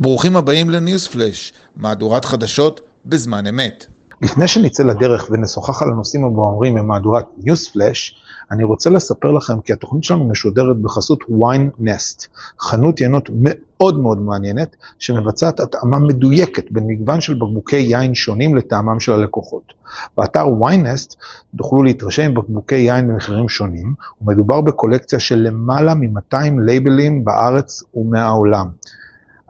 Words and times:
ברוכים 0.00 0.36
הבאים 0.36 0.70
לניוספלאש, 0.70 1.52
מהדורת 1.76 2.24
חדשות 2.24 2.80
בזמן 3.06 3.46
אמת. 3.46 3.86
לפני 4.22 4.48
שנצא 4.48 4.82
לדרך 4.82 5.28
ונשוחח 5.30 5.82
על 5.82 5.88
הנושאים 5.88 6.24
הבוערים 6.24 6.74
ממהדורת 6.74 7.24
ניוספלאש, 7.44 8.16
אני 8.50 8.64
רוצה 8.64 8.90
לספר 8.90 9.30
לכם 9.30 9.60
כי 9.60 9.72
התוכנית 9.72 10.04
שלנו 10.04 10.28
משודרת 10.28 10.76
בחסות 10.76 11.22
wine 11.22 11.80
nest, 11.80 12.26
חנות 12.60 13.00
ינות 13.00 13.30
מאוד 13.34 13.98
מאוד 13.98 14.20
מעניינת, 14.20 14.76
שמבצעת 14.98 15.60
התאמה 15.60 15.98
מדויקת 15.98 16.64
בין 16.70 16.84
מגוון 16.86 17.20
של 17.20 17.34
בקבוקי 17.34 17.76
יין 17.76 18.14
שונים 18.14 18.56
לטעמם 18.56 19.00
של 19.00 19.12
הלקוחות. 19.12 19.72
באתר 20.16 20.46
nest 20.60 21.16
תוכלו 21.56 21.82
להתרשם 21.82 22.22
עם 22.22 22.34
בקבוקי 22.34 22.74
יין 22.74 23.08
במחירים 23.08 23.48
שונים, 23.48 23.94
ומדובר 24.22 24.60
בקולקציה 24.60 25.20
של 25.20 25.36
למעלה 25.36 25.94
מ-200 25.94 26.36
לייבלים 26.60 27.24
בארץ 27.24 27.82
ומהעולם. 27.94 28.68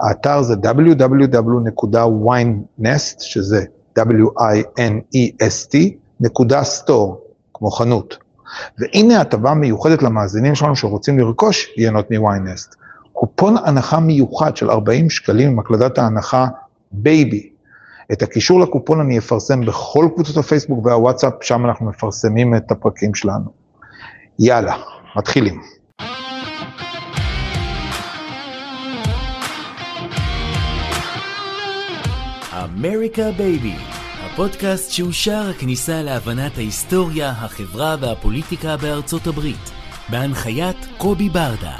האתר 0.00 0.42
זה 0.42 0.54
www.winest, 0.54 1.20
שזה 3.20 3.64
W-I-N-E-S-T, 3.98 5.76
נקודה 6.20 6.62
store, 6.64 7.20
כמו 7.54 7.70
חנות. 7.70 8.18
והנה 8.78 9.20
הטבה 9.20 9.54
מיוחדת 9.54 10.02
למאזינים 10.02 10.54
שלנו 10.54 10.76
שרוצים 10.76 11.18
לרכוש 11.18 11.74
יינות 11.76 12.10
מוויינסט. 12.10 12.74
קופון 13.12 13.56
הנחה 13.64 14.00
מיוחד 14.00 14.56
של 14.56 14.70
40 14.70 15.10
שקלים 15.10 15.48
עם 15.48 15.58
הקלדת 15.58 15.98
ההנחה 15.98 16.46
baby. 16.92 17.50
את 18.12 18.22
הקישור 18.22 18.60
לקופון 18.60 19.00
אני 19.00 19.18
אפרסם 19.18 19.60
בכל 19.60 20.08
קבוצות 20.14 20.36
הפייסבוק 20.36 20.86
והוואטסאפ, 20.86 21.32
שם 21.40 21.66
אנחנו 21.66 21.86
מפרסמים 21.86 22.56
את 22.56 22.70
הפרקים 22.70 23.14
שלנו. 23.14 23.50
יאללה, 24.38 24.76
מתחילים. 25.16 25.60
אמריקה 32.62 33.22
בייבי, 33.36 33.74
הפודקאסט 34.24 34.90
שהוא 34.90 35.12
שער 35.12 35.50
הכניסה 35.50 36.02
להבנת 36.02 36.58
ההיסטוריה, 36.58 37.30
החברה 37.30 37.96
והפוליטיקה 38.00 38.76
בארצות 38.76 39.26
הברית, 39.26 39.70
בהנחיית 40.10 40.76
קובי 40.98 41.28
ברדה. 41.28 41.76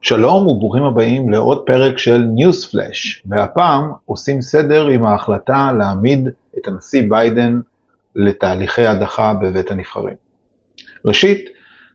שלום 0.00 0.46
וברוכים 0.46 0.82
הבאים 0.82 1.30
לעוד 1.30 1.62
פרק 1.66 1.98
של 1.98 2.18
News 2.18 2.70
Flash, 2.70 3.22
והפעם 3.26 3.92
עושים 4.04 4.42
סדר 4.42 4.86
עם 4.86 5.06
ההחלטה 5.06 5.72
להעמיד 5.78 6.28
את 6.58 6.68
הנשיא 6.68 7.02
ביידן 7.08 7.60
לתהליכי 8.16 8.86
הדחה 8.86 9.34
בבית 9.34 9.70
הנבחרים. 9.70 10.14
ראשית, 11.04 11.48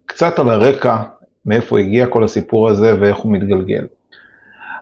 קצת 0.05 0.39
על 0.39 0.50
הרקע, 0.50 0.97
מאיפה 1.45 1.80
הגיע 1.80 2.08
כל 2.08 2.23
הסיפור 2.23 2.69
הזה 2.69 2.95
ואיך 3.00 3.17
הוא 3.17 3.31
מתגלגל. 3.33 3.86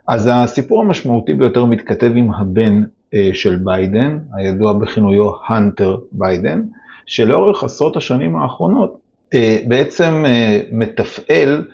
אז 0.08 0.30
הסיפור 0.34 0.81
המשמעותי 0.81 1.34
ביותר 1.34 1.66
מתכתב 1.66 2.12
עם 2.16 2.31
הבן 2.31 2.84
אה, 3.14 3.30
של 3.34 3.56
ביידן, 3.56 4.20
הידוע 4.34 4.73
בכינויו 4.73 5.31
הנטר 5.48 5.98
ביידן, 6.12 6.62
שלאורך 7.06 7.64
עשרות 7.64 7.98
השנים 7.98 8.36
האחרונות 8.36 9.00
אה, 9.34 9.59
בעצם 9.68 10.24
אה, 10.26 10.62
מתפעל 10.72 11.68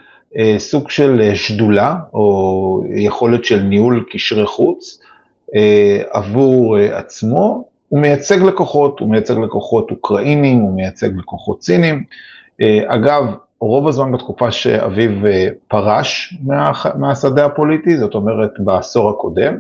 סוג 0.57 0.89
של 0.89 1.31
שדולה, 1.35 1.95
או 2.13 2.83
יכולת 2.95 3.45
של 3.45 3.59
ניהול 3.59 4.05
קשרי 4.09 4.45
חוץ, 4.45 5.00
עבור 6.11 6.77
עצמו, 6.77 7.67
הוא 7.89 8.00
מייצג 8.00 8.44
לקוחות, 8.44 9.00
הוא 9.00 9.09
מייצג 9.09 9.38
לקוחות 9.38 9.91
אוקראינים, 9.91 10.59
הוא 10.59 10.75
מייצג 10.75 11.17
לקוחות 11.17 11.64
סינים. 11.64 12.03
אגב, 12.88 13.23
רוב 13.61 13.88
הזמן 13.88 14.11
בתקופה 14.11 14.52
שאביו 14.52 15.28
אה, 15.28 15.47
פרש 15.67 16.38
מה, 16.44 16.72
מהשדה 16.95 17.45
הפוליטי, 17.45 17.97
זאת 17.97 18.16
אומרת 18.16 18.51
בעשור 18.59 19.09
הקודם, 19.09 19.56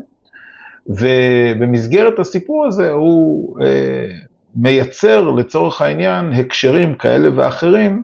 ובמסגרת 0.87 2.19
הסיפור 2.19 2.65
הזה 2.65 2.91
הוא 2.91 3.59
אה, 3.61 4.07
מייצר 4.55 5.31
לצורך 5.31 5.81
העניין 5.81 6.33
הקשרים 6.33 6.95
כאלה 6.95 7.29
ואחרים, 7.35 8.03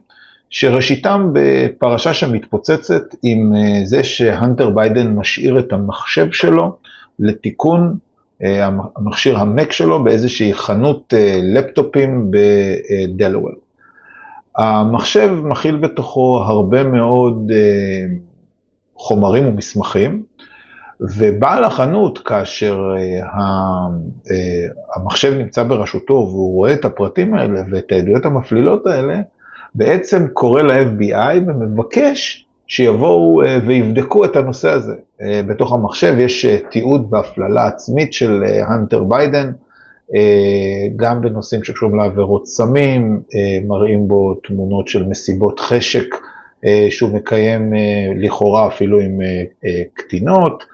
שראשיתם 0.50 1.30
בפרשה 1.32 2.14
שמתפוצצת 2.14 3.02
עם 3.22 3.52
אה, 3.56 3.80
זה 3.84 4.04
שהנטר 4.04 4.70
ביידן 4.70 5.14
משאיר 5.14 5.58
את 5.58 5.72
המחשב 5.72 6.32
שלו 6.32 6.76
לתיקון 7.18 7.80
אה, 7.82 8.11
המכשיר 8.42 9.38
המק 9.38 9.72
שלו 9.72 10.04
באיזושהי 10.04 10.54
חנות 10.54 11.14
אה, 11.14 11.40
לפטופים 11.42 12.30
בדלוול. 12.30 13.54
המחשב 14.56 15.30
מכיל 15.44 15.76
בתוכו 15.76 16.42
הרבה 16.46 16.84
מאוד 16.84 17.50
אה, 17.54 18.04
חומרים 18.96 19.48
ומסמכים, 19.48 20.22
ובעל 21.00 21.64
החנות, 21.64 22.18
כאשר 22.18 22.94
המחשב 24.96 25.32
נמצא 25.32 25.62
בראשותו 25.62 26.12
והוא 26.14 26.54
רואה 26.54 26.72
את 26.72 26.84
הפרטים 26.84 27.34
האלה 27.34 27.62
ואת 27.70 27.92
העדויות 27.92 28.26
המפלילות 28.26 28.86
האלה, 28.86 29.20
בעצם 29.74 30.26
קורא 30.32 30.62
ל-FBI 30.62 31.38
ומבקש 31.46 32.46
שיבואו 32.72 33.42
אה, 33.42 33.58
ויבדקו 33.66 34.24
את 34.24 34.36
הנושא 34.36 34.70
הזה. 34.70 34.94
אה, 35.22 35.42
בתוך 35.46 35.72
המחשב 35.72 36.14
יש 36.18 36.44
אה, 36.44 36.58
תיעוד 36.70 37.10
בהפללה 37.10 37.66
עצמית 37.66 38.12
של 38.12 38.44
הנטר 38.66 39.04
ביידן, 39.04 39.52
גם 40.96 41.20
בנושאים 41.20 41.64
שקשורים 41.64 41.96
לעבירות 41.96 42.46
סמים, 42.46 43.22
מראים 43.66 44.08
בו 44.08 44.34
תמונות 44.34 44.88
של 44.88 45.06
מסיבות 45.06 45.60
חשק 45.60 46.04
שהוא 46.90 47.10
מקיים 47.10 47.72
לכאורה 48.16 48.66
אפילו 48.66 49.00
עם 49.00 49.20
קטינות, 49.94 50.64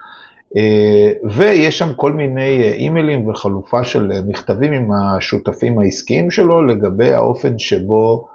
ויש 1.24 1.78
שם 1.78 1.92
כל 1.96 2.12
מיני 2.12 2.72
אימיילים 2.72 3.28
וחליפה 3.28 3.84
של 3.84 4.12
מכתבים 4.26 4.72
עם 4.72 4.92
השותפים 4.92 5.78
העסקיים 5.78 6.30
שלו 6.30 6.62
לגבי 6.62 7.12
האופן 7.12 7.58
שבו 7.58 8.28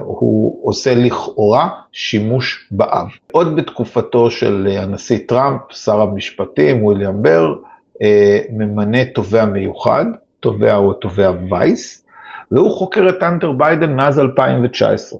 הוא 0.00 0.58
עושה 0.62 0.94
לכאורה 0.94 1.68
שימוש 1.92 2.68
באב. 2.70 3.06
עוד 3.32 3.56
בתקופתו 3.56 4.30
של 4.30 4.68
הנשיא 4.78 5.18
טראמפ, 5.28 5.60
שר 5.70 6.00
המשפטים, 6.00 6.84
וויליאם 6.84 7.22
בר, 7.22 7.54
אה, 8.02 8.40
ממנה 8.50 9.04
תובע 9.04 9.44
מיוחד, 9.44 10.04
תובע 10.40 10.74
הוא 10.74 10.92
תובע 10.92 11.32
וייס, 11.50 12.04
והוא 12.50 12.70
חוקר 12.70 13.08
את 13.08 13.22
הנטר 13.22 13.52
ביידן 13.52 13.96
מאז 13.96 14.18
2019. 14.18 15.18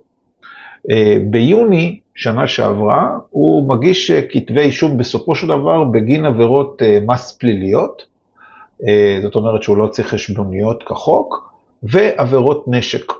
אה, 0.91 1.16
ביוני, 1.31 2.00
שנה 2.15 2.48
שעברה, 2.48 3.19
הוא 3.31 3.69
מגיש 3.69 4.10
כתבי 4.10 4.60
אישום 4.60 4.98
בסופו 4.98 5.34
של 5.34 5.47
דבר 5.47 5.84
בגין 5.84 6.25
עבירות 6.25 6.82
מס 7.06 7.32
פליליות, 7.32 8.12
זאת 9.22 9.34
אומרת 9.34 9.62
שהוא 9.62 9.76
לא 9.76 9.87
צריך 9.87 10.09
חשבוניות 10.09 10.82
כחוק, 10.82 11.53
ועבירות 11.82 12.65
נשק. 12.69 13.12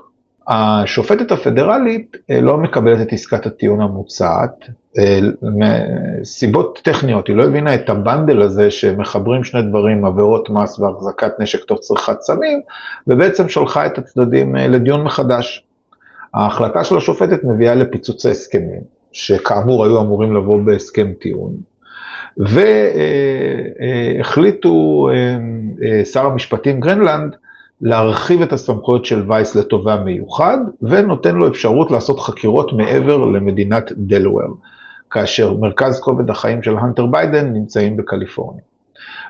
השופטת 0.47 1.31
הפדרלית 1.31 2.17
אה, 2.29 2.41
לא 2.41 2.57
מקבלת 2.57 3.01
את 3.01 3.13
עסקת 3.13 3.45
הטיעון 3.45 3.81
המוצעת, 3.81 4.69
אה, 4.97 5.19
מסיבות 5.41 6.79
טכניות, 6.83 7.27
היא 7.27 7.35
לא 7.35 7.43
הבינה 7.43 7.75
את 7.75 7.89
הבנדל 7.89 8.41
הזה 8.41 8.71
שמחברים 8.71 9.43
שני 9.43 9.61
דברים, 9.61 10.05
עבירות 10.05 10.49
מס 10.49 10.79
והחזקת 10.79 11.39
נשק 11.39 11.63
תוך 11.63 11.79
צריכת 11.79 12.21
סמים, 12.21 12.61
ובעצם 13.07 13.49
שלחה 13.49 13.85
את 13.85 13.97
הצדדים 13.97 14.57
אה, 14.57 14.67
לדיון 14.67 15.03
מחדש. 15.03 15.63
ההחלטה 16.33 16.83
של 16.83 16.97
השופטת 16.97 17.43
מביאה 17.43 17.75
לפיצוץ 17.75 18.25
ההסכמים, 18.25 18.81
שכאמור 19.11 19.85
היו 19.85 20.01
אמורים 20.01 20.35
לבוא 20.35 20.61
בהסכם 20.61 21.13
טיעון, 21.21 21.55
והחליט 24.19 25.09
שר 26.03 26.25
המשפטים 26.25 26.79
גרלנד 26.79 27.35
להרחיב 27.83 28.41
את 28.41 28.53
הסמכויות 28.53 29.05
של 29.05 29.31
וייס 29.31 29.55
לתובע 29.55 29.95
מיוחד, 29.95 30.57
ונותן 30.81 31.35
לו 31.35 31.47
אפשרות 31.47 31.91
לעשות 31.91 32.19
חקירות 32.19 32.73
מעבר 32.73 33.17
למדינת 33.17 33.91
דלוור, 33.97 34.57
כאשר 35.11 35.53
מרכז 35.53 35.99
כובד 35.99 36.29
החיים 36.29 36.63
של 36.63 36.77
הנטר 36.77 37.05
ביידן 37.05 37.53
נמצאים 37.53 37.97
בקליפורניה. 37.97 38.61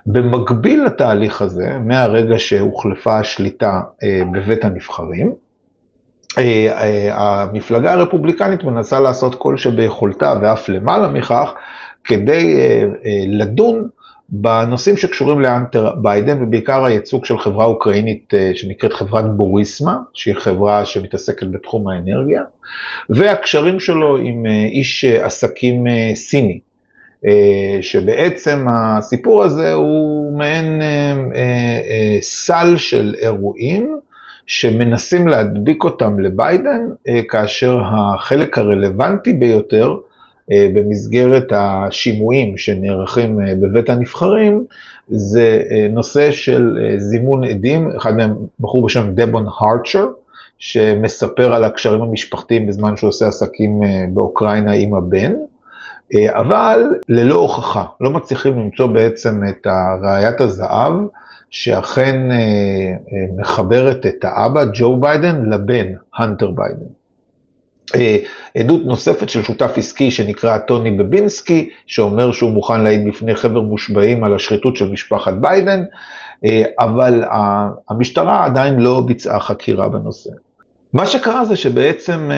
במקביל 0.06 0.84
לתהליך 0.84 1.42
הזה, 1.42 1.78
מהרגע 1.80 2.36
שהוחלפה 2.40 3.20
השליטה 3.20 3.82
אה, 4.04 4.22
בבית 4.34 4.66
הנבחרים, 4.66 5.34
אה, 6.38 6.44
אה, 6.44 7.42
המפלגה 7.44 7.94
הרפובליקנית 7.94 8.64
מנסה 8.64 9.00
לעשות 9.00 9.36
כל 9.36 9.58
שביכולתה 9.58 10.34
ואף 10.42 10.70
למעלה 10.70 11.08
מכך, 11.08 11.54
כדי 12.04 12.60
לדון 13.28 13.88
בנושאים 14.30 14.98
שקשורים 14.98 15.42
לאנטר 15.42 15.96
ביידן, 15.96 16.44
ובעיקר 16.44 16.86
הייצוג 16.86 17.26
של 17.26 17.40
חברה 17.40 17.66
אוקראינית 17.66 18.34
אה, 18.34 18.52
שנקראת 18.56 18.94
חברת 18.94 19.38
בוריסמה, 19.38 19.98
שהיא 20.14 20.36
חברה 20.36 20.86
שמתעסקת 20.86 21.48
בתחום 21.48 21.88
האנרגיה, 21.88 22.44
והקשרים 23.10 23.80
שלו 23.80 24.18
עם 24.18 24.46
אה, 24.46 24.66
איש 24.66 25.06
עסקים 25.06 25.88
אה, 25.88 26.12
סיני, 26.16 26.60
שבעצם 27.82 28.66
הסיפור 28.70 29.44
הזה 29.44 29.74
הוא 29.74 30.38
מעין 30.38 30.82
סל 32.22 32.78
של 32.78 33.16
אירועים, 33.18 33.98
שמנסים 34.46 35.28
להדביק 35.28 35.84
אותם 35.84 36.20
לביידן, 36.20 36.82
כאשר 37.30 37.82
החלק 37.86 38.58
הרלוונטי 38.58 39.34
ביותר 39.34 39.96
במסגרת 40.74 41.48
השימועים 41.56 42.58
שנערכים 42.58 43.40
בבית 43.62 43.90
הנבחרים, 43.90 44.66
זה 45.08 45.62
נושא 45.90 46.32
של 46.32 46.78
זימון 46.98 47.44
עדים, 47.44 47.92
אחד 47.98 48.16
מהם 48.18 48.36
בחור 48.60 48.86
בשם 48.86 49.12
דבון 49.16 49.46
הרצ'ר, 49.60 50.08
שמספר 50.58 51.54
על 51.54 51.64
הקשרים 51.64 52.02
המשפחתיים 52.02 52.68
בזמן 52.68 52.98
שהוא 52.98 53.08
עושה 53.08 53.28
עסקים 53.28 53.82
באוקראינה 54.14 54.72
עם 54.72 54.94
הבן, 54.94 55.34
אבל 56.28 56.96
ללא 57.10 57.36
הוכחה, 57.36 57.84
לא 58.02 58.10
מצליחים 58.10 58.60
למצוא 58.60 58.88
בעצם 58.88 59.42
את 59.50 59.68
ראיית 60.04 60.42
הזהב, 60.42 60.94
שאכן 61.50 62.30
מחברת 63.38 64.06
את 64.06 64.26
האבא, 64.26 64.64
ג'ו 64.74 64.98
ביידן, 64.98 65.50
לבן, 65.50 65.86
הנטר 66.16 66.52
ביידן. 66.52 66.86
עדות 68.58 68.86
נוספת 68.86 69.30
של 69.30 69.44
שותף 69.44 69.72
עסקי 69.78 70.12
שנקרא 70.12 70.58
טוני 70.58 70.92
בובולינסקי, 70.92 71.70
שאומר 71.86 72.32
שהוא 72.32 72.52
מוכן 72.52 72.82
להעיד 72.82 73.08
בפני 73.08 73.36
חבר 73.36 73.62
מושבעים 73.62 74.24
על 74.24 74.36
השחיתות 74.36 74.76
של 74.76 74.90
משפחת 74.90 75.34
ביידן, 75.34 75.84
אבל 76.80 77.24
המשטרה 77.90 78.46
עדיין 78.46 78.80
לא 78.80 79.02
ביצעה 79.06 79.40
חקירה 79.40 79.90
בנושא. 79.90 80.30
מה 80.94 81.08
שקרה 81.08 81.46
זה 81.46 81.56
שבעצם 81.56 82.32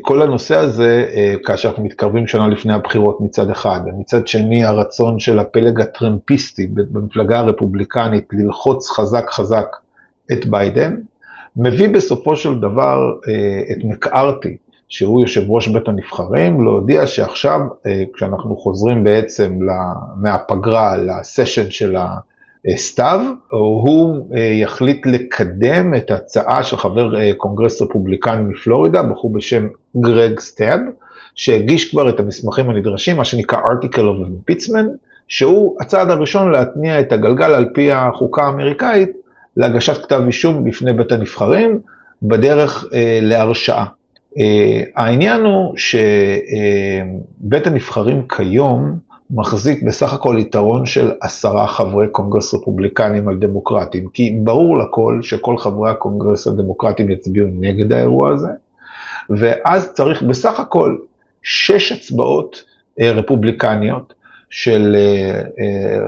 כל 0.00 0.22
הנושא 0.22 0.56
הזה, 0.56 1.06
כאשר 1.44 1.68
אנחנו 1.68 1.84
מתקרבים 1.84 2.26
שנה 2.26 2.48
לפני 2.48 2.72
הבחירות 2.72 3.20
מצד 3.20 3.50
אחד, 3.50 3.80
ומצד 3.86 4.26
שני 4.26 4.64
הרצון 4.64 5.18
של 5.18 5.38
הפלג 5.38 5.80
הטרמפיסטי 5.80 6.66
במפלגה 6.66 7.38
הרפובליקנית 7.38 8.24
ללחוץ 8.32 8.90
חזק 8.90 9.30
חזק 9.30 9.66
את 10.32 10.46
ביידן, 10.46 10.96
מביא 11.56 11.88
בסופו 11.88 12.36
של 12.36 12.60
דבר 12.60 13.12
את 13.72 13.84
מקארתי, 13.84 14.56
שהוא 14.88 15.20
יושב 15.20 15.50
ראש 15.50 15.68
בית 15.68 15.88
הנבחרים, 15.88 16.64
להודיע 16.64 17.06
שעכשיו, 17.06 17.60
כשאנחנו 18.14 18.56
חוזרים 18.56 19.04
בעצם 19.04 19.58
מהפגרה 20.16 20.96
לסשן 20.96 21.70
של 21.70 21.96
הסתיו, 22.66 23.20
הוא 23.50 24.26
יחליט 24.62 25.06
לקדם 25.06 25.94
את 25.94 26.10
ההצעה 26.10 26.62
של 26.62 26.76
חבר 26.76 27.32
קונגרס 27.34 27.82
רפובליקני 27.82 28.42
מפלורידה, 28.42 29.02
בחור 29.02 29.32
בשם 29.32 29.68
גרג 29.96 30.40
סטאב, 30.40 30.80
שהגיש 31.34 31.90
כבר 31.90 32.08
את 32.08 32.20
המסמכים 32.20 32.70
הנדרשים, 32.70 33.16
מה 33.16 33.24
שנקרא 33.24 33.58
Article 33.58 33.98
of 33.98 34.50
Impeachment, 34.50 34.88
שהוא 35.28 35.76
הצעד 35.80 36.10
הראשון 36.10 36.50
להתניע 36.50 37.00
את 37.00 37.12
הגלגל 37.12 37.54
על 37.54 37.68
פי 37.74 37.92
החוקה 37.92 38.42
האמריקאית, 38.42 39.10
להגשת 39.56 40.02
כתב 40.02 40.22
אישום 40.26 40.64
בפני 40.64 40.92
בית 40.92 41.12
הנבחרים, 41.12 41.80
בדרך 42.22 42.84
אה, 42.92 43.18
להרשעה. 43.22 43.86
אה, 44.38 44.82
העניין 44.96 45.40
הוא 45.40 45.74
שבית 45.76 47.66
הנבחרים 47.66 48.28
כיום 48.28 48.98
מחזיק 49.30 49.82
בסך 49.82 50.12
הכל 50.12 50.36
יתרון 50.38 50.86
של 50.86 51.12
עשרה 51.20 51.66
חברי 51.66 52.08
קונגרס 52.08 52.54
רפובליקנים 52.54 53.28
על 53.28 53.36
דמוקרטים, 53.36 54.08
כי 54.08 54.38
ברור 54.42 54.78
לכל 54.78 55.18
שכל 55.22 55.58
חברי 55.58 55.90
הקונגרס 55.90 56.46
הדמוקרטים 56.46 57.10
יצביעו 57.10 57.48
נגד 57.52 57.92
האירוע 57.92 58.32
הזה, 58.32 58.48
ואז 59.30 59.92
צריך 59.92 60.22
בסך 60.22 60.60
הכל 60.60 60.96
שש 61.42 61.92
הצבעות 61.92 62.64
אה, 63.00 63.12
רפובליקניות, 63.12 64.14
של 64.50 64.96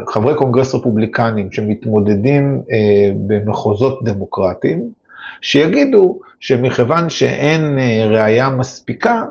חברי 0.08 0.34
קונגרס 0.34 0.74
רפובליקנים 0.74 1.52
שמתמודדים 1.52 2.62
במחוזות 3.26 4.04
דמוקרטיים, 4.04 4.90
שיגידו 5.40 6.18
שמכיוון 6.40 7.10
שאין 7.10 7.78
ראייה 8.10 8.50
מספיקה, 8.50 9.22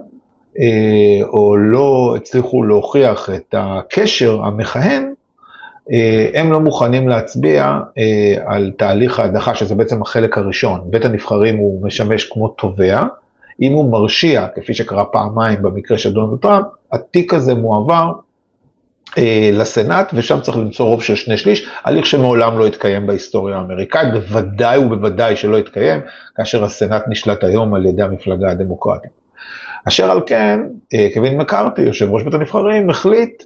או 1.23 1.57
לא 1.57 2.13
הצליחו 2.17 2.63
להוכיח 2.63 3.29
את 3.35 3.55
הקשר 3.57 4.41
המכהן, 4.43 5.13
הם 6.33 6.51
לא 6.51 6.59
מוכנים 6.59 7.07
להצביע 7.07 7.79
על 8.45 8.71
תהליך 8.77 9.19
ההדחה, 9.19 9.55
שזה 9.55 9.75
בעצם 9.75 10.01
החלק 10.01 10.37
הראשון. 10.37 10.81
בית 10.85 11.05
הנבחרים 11.05 11.57
הוא 11.57 11.85
משמש 11.85 12.23
כמו 12.23 12.47
תובע, 12.47 13.03
אם 13.61 13.73
הוא 13.73 13.91
מרשיע, 13.91 14.47
כפי 14.55 14.73
שקרה 14.73 15.05
פעמיים 15.05 15.61
במקרה 15.61 15.97
של 15.97 16.13
דונלד 16.13 16.39
טראמפ, 16.39 16.65
התיק 16.91 17.33
הזה 17.33 17.55
מועבר 17.55 18.11
לסנאט, 19.53 20.11
ושם 20.13 20.39
צריך 20.41 20.57
למצוא 20.57 20.85
רוב 20.85 21.03
של 21.03 21.15
שני 21.15 21.37
שליש, 21.37 21.69
הליך 21.83 22.05
שמעולם 22.05 22.59
לא 22.59 22.67
התקיים 22.67 23.07
בהיסטוריה 23.07 23.57
האמריקאית, 23.57 24.13
בוודאי 24.13 24.77
ובוודאי 24.77 25.35
שלא 25.35 25.57
התקיים, 25.57 25.99
כאשר 26.35 26.63
הסנאט 26.63 27.03
נשלט 27.07 27.43
היום 27.43 27.73
על 27.73 27.85
ידי 27.85 28.01
המפלגה 28.01 28.51
הדמוקרטית. 28.51 29.11
אשר 29.87 30.11
על 30.11 30.21
כן, 30.25 30.59
קווין 31.13 31.37
מקארתי, 31.37 31.81
יושב 31.81 32.11
ראש 32.11 32.23
בית 32.23 32.33
הנבחרים, 32.33 32.89
החליט 32.89 33.43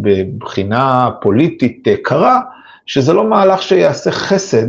בבחינה 0.00 1.10
פוליטית 1.20 1.88
קרה, 2.02 2.40
שזה 2.86 3.12
לא 3.12 3.24
מהלך 3.24 3.62
שיעשה 3.62 4.10
חסד 4.10 4.66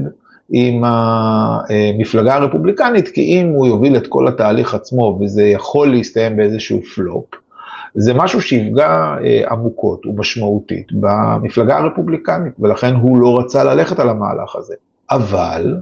עם 0.49 0.83
המפלגה 0.85 2.35
הרפובליקנית, 2.35 3.07
כי 3.07 3.21
אם 3.21 3.47
הוא 3.47 3.67
יוביל 3.67 3.95
את 3.95 4.07
כל 4.07 4.27
התהליך 4.27 4.73
עצמו, 4.73 5.19
וזה 5.21 5.43
יכול 5.43 5.91
להסתיים 5.91 6.37
באיזשהו 6.37 6.81
פלופ, 6.95 7.25
זה 7.95 8.13
משהו 8.13 8.41
שיפגע 8.41 9.15
עמוקות 9.49 10.05
ומשמעותית 10.05 10.87
במפלגה 10.91 11.77
הרפובליקנית, 11.77 12.53
ולכן 12.59 12.95
הוא 12.95 13.21
לא 13.21 13.39
רצה 13.39 13.63
ללכת 13.63 13.99
על 13.99 14.09
המהלך 14.09 14.55
הזה. 14.55 14.75
אבל 15.11 15.77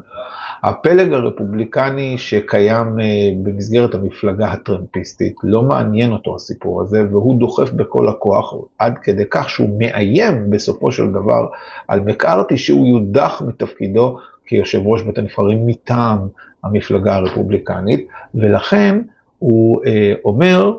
הפלג 0.63 1.13
הרפובליקני 1.13 2.17
שקיים 2.17 2.97
במסגרת 3.44 3.95
המפלגה 3.95 4.51
הטרמפיסטית, 4.51 5.35
לא 5.44 5.61
מעניין 5.63 6.11
אותו 6.11 6.35
הסיפור 6.35 6.81
הזה, 6.81 7.03
והוא 7.11 7.39
דוחף 7.39 7.71
בכל 7.71 8.09
הכוח, 8.09 8.53
עד 8.77 8.97
כדי 8.97 9.23
כך 9.29 9.50
שהוא 9.50 9.79
מאיים 9.79 10.50
בסופו 10.50 10.91
של 10.91 11.11
דבר 11.11 11.47
על 11.88 12.00
מקארתי 12.00 12.57
שהוא 12.57 12.88
יודח 12.88 13.41
מתפקידו 13.47 14.17
כיושב 14.45 14.81
ראש 14.85 15.01
בית 15.01 15.17
הנבחרים 15.17 15.67
מטעם 15.67 16.19
המפלגה 16.63 17.15
הרפובליקנית, 17.15 18.07
ולכן 18.35 19.00
הוא 19.39 19.81
אומר 20.25 20.74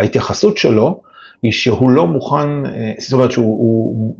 שההתייחסות 0.00 0.56
שלו 0.56 1.00
היא 1.42 1.52
שהוא 1.52 1.90
לא 1.90 2.06
מוכן, 2.06 2.48
זאת 2.98 3.12
אומרת 3.12 3.30
שהוא 3.30 4.14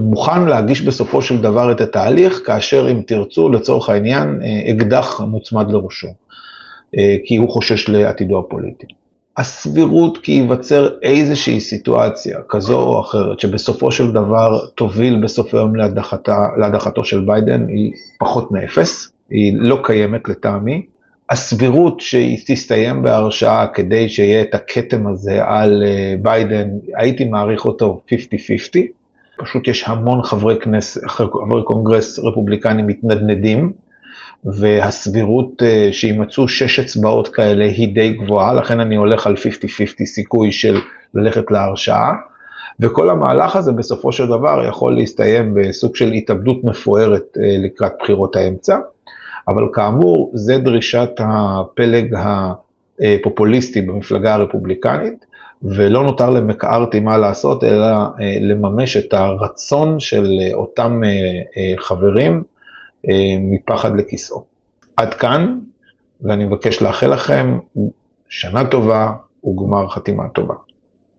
מוכן 0.00 0.44
להגיש 0.44 0.82
בסופו 0.82 1.22
של 1.22 1.42
דבר 1.42 1.72
את 1.72 1.80
התהליך, 1.80 2.42
כאשר 2.46 2.90
אם 2.90 3.02
תרצו 3.06 3.48
לצורך 3.48 3.88
העניין 3.88 4.40
אקדח 4.70 5.20
מוצמד 5.20 5.70
לראשו, 5.70 6.08
כי 7.24 7.36
הוא 7.36 7.50
חושש 7.50 7.88
לעתידו 7.88 8.38
הפוליטי. 8.38 8.86
הסבירות 9.36 10.18
כי 10.18 10.32
ייווצר 10.32 10.88
איזושהי 11.02 11.60
סיטואציה 11.60 12.38
כזו 12.48 12.82
או 12.82 13.00
אחרת, 13.00 13.40
שבסופו 13.40 13.92
של 13.92 14.12
דבר 14.12 14.66
תוביל 14.74 15.22
בסוף 15.22 15.54
היום 15.54 15.76
להדחתו 16.56 17.04
של 17.04 17.20
ביידן, 17.20 17.68
היא 17.68 17.92
פחות 18.18 18.52
מאפס, 18.52 19.12
היא 19.30 19.54
לא 19.58 19.78
קיימת 19.82 20.28
לטעמי. 20.28 20.86
הסבירות 21.30 22.00
שהיא 22.00 22.38
תסתיים 22.46 23.02
בהרשעה 23.02 23.66
כדי 23.66 24.08
שיהיה 24.08 24.42
את 24.42 24.54
הכתם 24.54 25.06
הזה 25.06 25.44
על 25.44 25.82
ביידן, 26.22 26.68
הייתי 26.94 27.24
מעריך 27.24 27.64
אותו 27.64 28.00
50-50, 28.08 28.14
פשוט 29.38 29.68
יש 29.68 29.84
המון 29.86 30.22
חברי 30.22 30.58
כנס, 30.60 30.98
חברי 31.06 31.62
קונגרס 31.64 32.18
רפובליקנים 32.18 32.86
מתנדנדים, 32.86 33.72
והסבירות 34.44 35.62
שימצאו 35.92 36.48
שש 36.48 36.78
הצבעות 36.78 37.28
כאלה 37.28 37.64
היא 37.64 37.94
די 37.94 38.12
גבוהה, 38.12 38.54
לכן 38.54 38.80
אני 38.80 38.96
הולך 38.96 39.26
על 39.26 39.34
50-50 39.34 40.04
סיכוי 40.04 40.52
של 40.52 40.80
ללכת 41.14 41.50
להרשעה, 41.50 42.14
וכל 42.80 43.10
המהלך 43.10 43.56
הזה 43.56 43.72
בסופו 43.72 44.12
של 44.12 44.26
דבר 44.26 44.64
יכול 44.68 44.94
להסתיים 44.94 45.54
בסוג 45.54 45.96
של 45.96 46.12
התאבדות 46.12 46.64
מפוארת 46.64 47.22
לקראת 47.36 47.92
בחירות 48.02 48.36
האמצע. 48.36 48.78
אבל 49.48 49.68
כאמור, 49.72 50.30
זה 50.34 50.58
דרישת 50.58 51.10
הפלג 51.18 52.14
הפופוליסטי 52.98 53.82
במפלגה 53.82 54.34
הרפובליקנית, 54.34 55.26
ולא 55.62 56.02
נותר 56.02 56.30
למקארתי 56.30 57.00
מה 57.00 57.18
לעשות, 57.18 57.64
אלא 57.64 57.86
לממש 58.40 58.96
את 58.96 59.14
הרצון 59.14 60.00
של 60.00 60.40
אותם 60.54 61.02
חברים 61.76 62.42
מפחד 63.40 63.96
לכיסאו. 63.96 64.44
עד 64.96 65.14
כאן, 65.14 65.58
ואני 66.20 66.44
מבקש 66.44 66.82
לאחל 66.82 67.14
לכם 67.14 67.58
שנה 68.28 68.66
טובה 68.66 69.12
וגמר 69.44 69.88
חתימה 69.88 70.28
טובה. 70.28 70.54